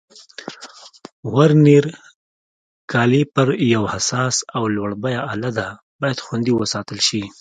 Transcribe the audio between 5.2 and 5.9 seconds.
آله ده،